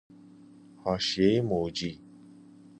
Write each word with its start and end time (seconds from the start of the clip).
حاشیه 0.83 1.41
موجی 1.41 2.01